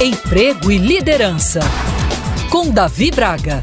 Emprego 0.00 0.70
e 0.70 0.78
Liderança, 0.78 1.58
com 2.52 2.70
Davi 2.70 3.10
Braga. 3.10 3.60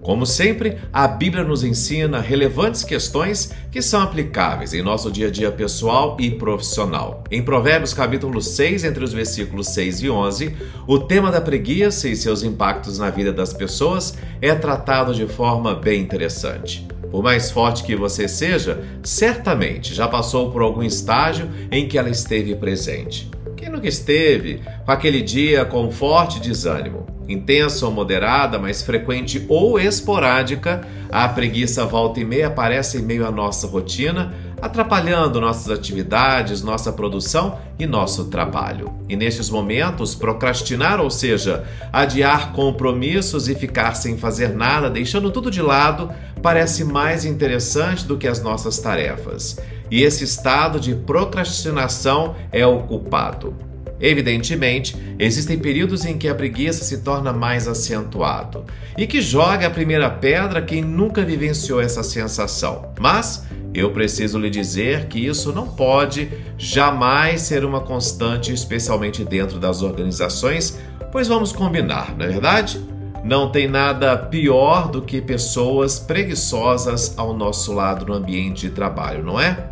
Como 0.00 0.24
sempre, 0.24 0.78
a 0.92 1.08
Bíblia 1.08 1.42
nos 1.42 1.64
ensina 1.64 2.20
relevantes 2.20 2.84
questões 2.84 3.52
que 3.72 3.82
são 3.82 4.00
aplicáveis 4.00 4.72
em 4.72 4.80
nosso 4.80 5.10
dia 5.10 5.26
a 5.26 5.30
dia 5.30 5.50
pessoal 5.50 6.16
e 6.20 6.30
profissional. 6.30 7.24
Em 7.32 7.42
Provérbios 7.42 7.92
capítulo 7.92 8.40
6, 8.40 8.84
entre 8.84 9.02
os 9.02 9.12
versículos 9.12 9.66
6 9.70 10.02
e 10.02 10.08
11, 10.10 10.56
o 10.86 11.00
tema 11.00 11.32
da 11.32 11.40
preguiça 11.40 12.08
e 12.08 12.14
seus 12.14 12.44
impactos 12.44 12.96
na 12.96 13.10
vida 13.10 13.32
das 13.32 13.52
pessoas 13.52 14.16
é 14.40 14.54
tratado 14.54 15.12
de 15.16 15.26
forma 15.26 15.74
bem 15.74 16.00
interessante. 16.00 16.86
Por 17.10 17.22
mais 17.22 17.50
forte 17.50 17.82
que 17.82 17.96
você 17.96 18.28
seja, 18.28 18.84
certamente 19.02 19.94
já 19.94 20.06
passou 20.06 20.50
por 20.50 20.62
algum 20.62 20.82
estágio 20.82 21.50
em 21.70 21.88
que 21.88 21.98
ela 21.98 22.08
esteve 22.08 22.54
presente. 22.54 23.30
Quem 23.56 23.68
nunca 23.68 23.88
esteve 23.88 24.62
com 24.86 24.92
aquele 24.92 25.20
dia 25.20 25.64
com 25.64 25.90
forte 25.90 26.40
desânimo? 26.40 27.06
Intensa 27.28 27.86
ou 27.86 27.92
moderada, 27.92 28.58
mais 28.58 28.82
frequente 28.82 29.44
ou 29.48 29.78
esporádica, 29.78 30.80
a 31.10 31.28
preguiça 31.28 31.84
volta 31.84 32.20
e 32.20 32.24
meia 32.24 32.46
aparece 32.46 32.98
em 32.98 33.02
meio 33.02 33.26
à 33.26 33.30
nossa 33.30 33.66
rotina, 33.66 34.32
atrapalhando 34.60 35.40
nossas 35.40 35.70
atividades, 35.70 36.62
nossa 36.62 36.92
produção 36.92 37.58
e 37.78 37.86
nosso 37.86 38.26
trabalho. 38.26 38.92
E 39.08 39.16
nestes 39.16 39.48
momentos, 39.48 40.14
procrastinar, 40.14 41.00
ou 41.00 41.10
seja, 41.10 41.64
adiar 41.92 42.52
compromissos 42.52 43.48
e 43.48 43.54
ficar 43.54 43.94
sem 43.94 44.16
fazer 44.16 44.50
nada, 44.50 44.90
deixando 44.90 45.30
tudo 45.30 45.50
de 45.50 45.62
lado, 45.62 46.10
parece 46.42 46.84
mais 46.84 47.24
interessante 47.24 48.04
do 48.04 48.16
que 48.16 48.28
as 48.28 48.42
nossas 48.42 48.78
tarefas. 48.78 49.58
E 49.90 50.02
esse 50.02 50.24
estado 50.24 50.78
de 50.78 50.94
procrastinação 50.94 52.36
é 52.52 52.64
o 52.64 52.80
culpado. 52.80 53.70
Evidentemente, 54.00 54.96
existem 55.18 55.58
períodos 55.58 56.06
em 56.06 56.16
que 56.16 56.26
a 56.26 56.34
preguiça 56.34 56.82
se 56.84 56.98
torna 56.98 57.32
mais 57.34 57.68
acentuado 57.68 58.64
e 58.96 59.06
que 59.06 59.20
joga 59.20 59.66
a 59.66 59.70
primeira 59.70 60.08
pedra 60.08 60.62
quem 60.62 60.80
nunca 60.80 61.22
vivenciou 61.22 61.80
essa 61.82 62.02
sensação. 62.02 62.92
Mas 62.98 63.44
eu 63.72 63.90
preciso 63.92 64.38
lhe 64.38 64.50
dizer 64.50 65.06
que 65.06 65.24
isso 65.24 65.52
não 65.52 65.68
pode 65.68 66.30
jamais 66.58 67.42
ser 67.42 67.64
uma 67.64 67.80
constante, 67.80 68.52
especialmente 68.52 69.24
dentro 69.24 69.58
das 69.58 69.82
organizações, 69.82 70.78
pois 71.12 71.28
vamos 71.28 71.52
combinar, 71.52 72.16
não 72.16 72.24
é 72.26 72.28
verdade? 72.28 72.80
Não 73.22 73.50
tem 73.50 73.68
nada 73.68 74.16
pior 74.16 74.90
do 74.90 75.02
que 75.02 75.20
pessoas 75.20 75.98
preguiçosas 75.98 77.16
ao 77.18 77.34
nosso 77.34 77.72
lado 77.72 78.06
no 78.06 78.14
ambiente 78.14 78.68
de 78.68 78.74
trabalho, 78.74 79.22
não 79.22 79.38
é? 79.38 79.68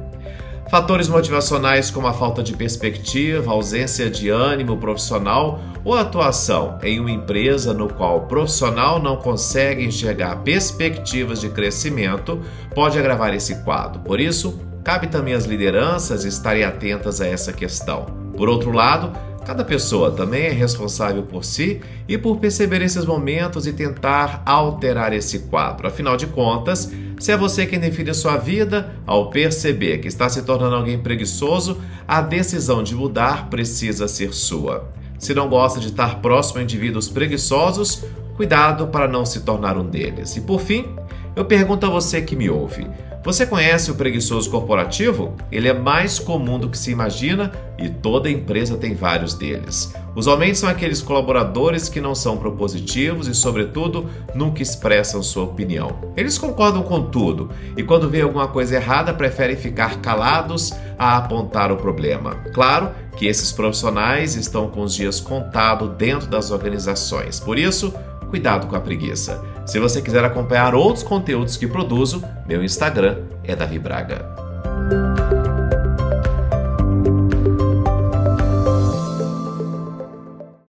Fatores 0.71 1.09
motivacionais 1.09 1.91
como 1.91 2.07
a 2.07 2.13
falta 2.13 2.43
de 2.43 2.55
perspectiva, 2.55 3.51
ausência 3.51 4.11
de 4.11 4.29
ânimo 4.29 4.77
profissional 4.77 5.61
ou 5.83 5.95
atuação 5.95 6.79
em 6.83 7.01
uma 7.01 7.11
empresa 7.11 7.73
no 7.73 7.89
qual 7.89 8.19
o 8.19 8.27
profissional 8.27 9.03
não 9.03 9.17
consegue 9.17 9.83
enxergar 9.83 10.37
perspectivas 10.43 11.41
de 11.41 11.49
crescimento 11.49 12.43
pode 12.75 12.99
agravar 12.99 13.35
esse 13.35 13.63
quadro. 13.65 14.01
Por 14.01 14.21
isso, 14.21 14.61
cabe 14.85 15.07
também 15.07 15.33
às 15.33 15.47
lideranças 15.47 16.27
estarem 16.27 16.65
atentas 16.65 17.23
a 17.23 17.27
essa 17.27 17.51
questão. 17.51 18.05
Por 18.37 18.51
outro 18.51 18.71
lado, 18.71 19.11
Cada 19.49 19.65
pessoa 19.65 20.11
também 20.11 20.43
é 20.43 20.51
responsável 20.51 21.23
por 21.23 21.43
si 21.43 21.81
e 22.07 22.19
por 22.19 22.37
perceber 22.37 22.83
esses 22.83 23.07
momentos 23.07 23.67
e 23.67 23.73
tentar 23.73 24.43
alterar 24.45 25.15
esse 25.15 25.39
quadro. 25.39 25.89
Afinal 25.89 26.19
de 26.19 26.27
contas, 26.27 26.93
se 27.19 27.33
é 27.33 27.37
você 27.37 27.65
quem 27.65 27.81
define 27.81 28.13
sua 28.13 28.37
vida, 28.37 28.95
ao 29.07 29.31
perceber 29.31 30.01
que 30.01 30.09
está 30.09 30.29
se 30.29 30.43
tornando 30.43 30.75
alguém 30.77 30.99
preguiçoso, 30.99 31.79
a 32.07 32.21
decisão 32.21 32.83
de 32.83 32.95
mudar 32.95 33.49
precisa 33.49 34.07
ser 34.07 34.35
sua. 34.35 34.87
Se 35.19 35.33
não 35.33 35.49
gosta 35.49 35.81
de 35.81 35.87
estar 35.87 36.21
próximo 36.21 36.61
a 36.61 36.63
indivíduos 36.63 37.09
preguiçosos, 37.09 38.05
cuidado 38.37 38.89
para 38.89 39.09
não 39.09 39.25
se 39.25 39.41
tornar 39.41 39.79
um 39.79 39.89
deles. 39.89 40.37
E 40.37 40.43
por 40.43 40.61
fim, 40.61 40.95
eu 41.35 41.47
pergunto 41.47 41.87
a 41.87 41.89
você 41.89 42.21
que 42.21 42.37
me 42.37 42.51
ouve: 42.51 42.87
você 43.25 43.45
conhece 43.45 43.91
o 43.91 43.95
preguiçoso 43.95 44.49
corporativo? 44.51 45.35
Ele 45.51 45.69
é 45.69 45.73
mais 45.73 46.19
comum 46.19 46.59
do 46.59 46.69
que 46.69 46.79
se 46.79 46.91
imagina 46.91 47.53
e 47.77 47.89
toda 47.89 48.31
empresa 48.31 48.77
tem 48.77 48.95
vários 48.95 49.35
deles. 49.35 49.93
Usualmente 50.15 50.59
são 50.59 50.69
aqueles 50.69 51.03
colaboradores 51.03 51.89
que 51.89 52.01
não 52.01 52.15
são 52.15 52.37
propositivos 52.37 53.29
e, 53.29 53.35
sobretudo, 53.35 54.09
nunca 54.35 54.63
expressam 54.63 55.23
sua 55.23 55.45
opinião. 55.45 56.13
Eles 56.17 56.39
concordam 56.39 56.83
com 56.83 57.03
tudo 57.03 57.51
e, 57.77 57.83
quando 57.83 58.09
vê 58.09 58.23
alguma 58.23 58.49
coisa 58.49 58.77
errada, 58.77 59.13
preferem 59.13 59.57
ficar 59.57 60.01
calados 60.01 60.73
a 60.99 61.17
apontar 61.17 61.71
o 61.71 61.77
problema. 61.77 62.35
Claro 62.55 62.91
que 63.17 63.27
esses 63.27 63.53
profissionais 63.53 64.37
estão 64.37 64.69
com 64.69 64.83
os 64.83 64.95
dias 64.95 65.21
contados 65.21 65.91
dentro 65.97 66.29
das 66.29 66.51
organizações. 66.51 67.39
Por 67.41 67.59
isso, 67.59 67.93
cuidado 68.31 68.67
com 68.67 68.77
a 68.77 68.81
preguiça. 68.81 69.43
Se 69.69 69.79
você 69.79 70.01
quiser 70.01 70.25
acompanhar 70.25 70.75
outros 70.75 71.05
conteúdos 71.05 71.59
que 71.59 71.67
produzo, 71.67 72.25
meu 72.47 72.65
Instagram 72.65 73.19
é 73.45 73.55
Davi 73.55 73.79
Braga. 73.79 74.48